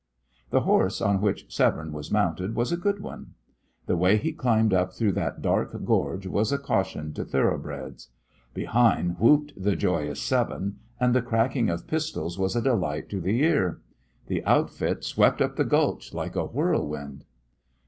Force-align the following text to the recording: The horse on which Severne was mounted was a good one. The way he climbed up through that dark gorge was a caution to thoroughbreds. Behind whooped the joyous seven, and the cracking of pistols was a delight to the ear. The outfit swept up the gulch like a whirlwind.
The 0.49 0.61
horse 0.61 0.99
on 0.99 1.21
which 1.21 1.53
Severne 1.53 1.93
was 1.93 2.09
mounted 2.09 2.55
was 2.55 2.71
a 2.71 2.75
good 2.75 3.01
one. 3.01 3.35
The 3.85 3.95
way 3.95 4.17
he 4.17 4.33
climbed 4.33 4.73
up 4.73 4.93
through 4.93 5.11
that 5.11 5.43
dark 5.43 5.69
gorge 5.85 6.25
was 6.25 6.51
a 6.51 6.57
caution 6.57 7.13
to 7.13 7.23
thoroughbreds. 7.23 8.09
Behind 8.55 9.19
whooped 9.19 9.53
the 9.55 9.75
joyous 9.75 10.19
seven, 10.19 10.79
and 10.99 11.13
the 11.13 11.21
cracking 11.21 11.69
of 11.69 11.85
pistols 11.85 12.39
was 12.39 12.55
a 12.55 12.63
delight 12.63 13.09
to 13.09 13.21
the 13.21 13.43
ear. 13.43 13.79
The 14.25 14.43
outfit 14.43 15.03
swept 15.03 15.39
up 15.39 15.55
the 15.55 15.65
gulch 15.65 16.15
like 16.15 16.35
a 16.35 16.47
whirlwind. 16.47 17.23